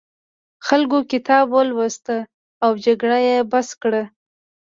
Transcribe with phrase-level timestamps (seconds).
[0.67, 2.05] خلکو کتاب ولوست
[2.63, 4.03] او جګړه یې بس کړه.